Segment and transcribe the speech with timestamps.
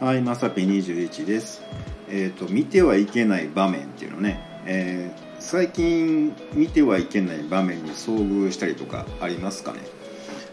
[0.00, 1.60] はい、まさぴ21です。
[2.08, 9.80] えっ、と見てはいけない場面っていうのね、えー最近見てはいけない場面に遭遇したりとかありますかね。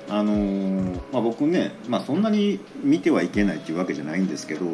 [0.09, 4.65] あのーまあ、僕ね、まあ、そんなに見てはいけないっていうわけじゃないんですけど、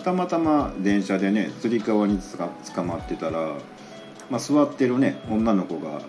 [0.00, 3.56] たまたま電車でねつり革につか捕まってたら、
[4.28, 6.02] まあ、座ってるね女の子が、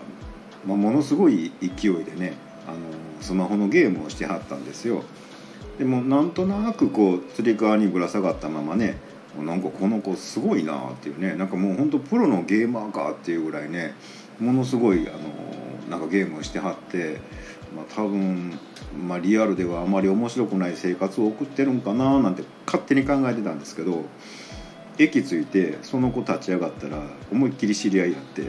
[0.64, 2.34] まあ、ものすごい勢いでね、
[2.68, 2.80] あのー
[3.20, 5.02] スマホのゲームをしてはったんですよ。
[5.78, 8.96] でもなんとなくこうつり革にぶら下がったままね
[9.38, 13.94] なんかこの子すごいなっていうねなんかもうほんとプロのゲーマーかっていうぐらいね
[14.38, 15.18] ものすごいあの
[15.88, 17.18] なんかゲームをしてはって、
[17.74, 18.58] まあ、多分、
[19.06, 24.04] まあ、リアルではあまり面白くない生活を送ってるんかななんて勝手に考えてたんですけど
[24.98, 26.98] 駅着いてその子立ち上がったら
[27.30, 28.42] 思いっきり知り合いになって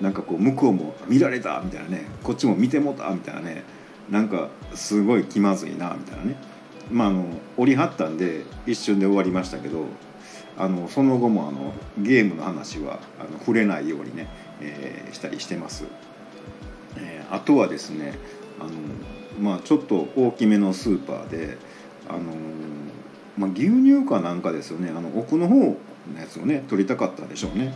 [0.00, 3.64] なんかこう向こうも見られたみたいなねこっちも見てもたみたいなね
[4.12, 6.36] なんかすごい気まずいなみたいなね。
[6.90, 7.24] まああの
[7.56, 9.86] 降りはったんで一瞬で終わりましたけど
[10.58, 14.28] あのその後もあのゲームの話はあの触れないようにね、
[14.60, 15.84] えーしたりしてます、
[16.96, 18.12] えーあとはですね
[18.60, 18.70] あの、
[19.40, 21.56] まあ、ちょっと大きめのスーパーで
[22.08, 22.20] あの、
[23.38, 24.90] まあ、牛乳かなんかですよね。
[24.90, 25.76] あの奥の方の
[26.18, 27.72] やつをね取りたかったでしょうね。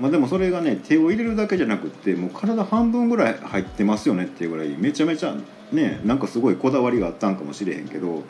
[0.00, 5.34] まあ、でもそれがね手を入れるだけじゃなくってもう体半分ぐらい入ってますよねっていうぐらいめちゃめちゃ
[5.72, 8.22] ねなんかすごいこだわりがあったんかもしれへんけど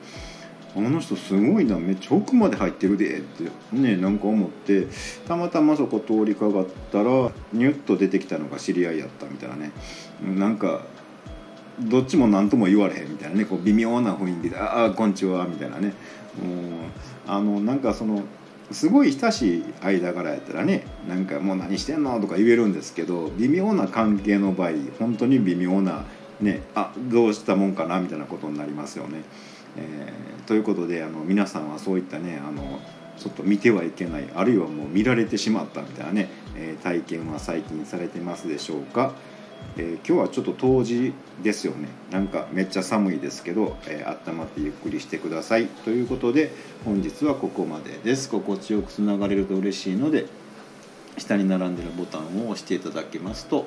[0.76, 4.86] あの人すごいなめっちゃ奥まで入ってるでってねなんか思って
[5.26, 9.72] たまたまそこ通りかかったらニュッと出てきたのが知り合いやったみたいなね。
[10.22, 10.82] なんか
[11.80, 15.94] どっちも何とも言われへんみたいなねこう微妙な雰囲気で「ああこんにちは」みたいなね。
[16.42, 16.76] うん
[17.26, 18.22] あのなんかその
[18.72, 26.04] すごい親しい間柄やったらねなんかもう何してんのとか言えるんですけど微妙な関係の場合本当に微妙な
[26.40, 29.22] ねあどうしたもんかなみたいなことになりますよね。
[29.76, 32.80] えーということであの皆さんはそういったねあの
[33.18, 39.12] ちょっと見てはいけないあるいはもう見られてしまったみたいなね、えー体験は最近されてますでしょうか？
[39.78, 41.88] えー今日はちょっと冬至ですよね。
[42.10, 45.66] なんかめっちゃ寒いですけど、えー温まってゆっくりしてください。
[45.66, 46.52] ということで
[46.84, 48.28] 本日はここまでです。
[48.30, 50.26] 心地よくつながれると嬉しいので
[51.18, 53.66] 下に並んでるボタンを押していただけますと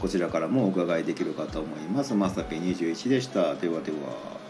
[0.00, 2.14] こちらからもお伺いできるかと思います。
[2.14, 3.54] まさぴ21でした。
[3.54, 4.47] ではでは。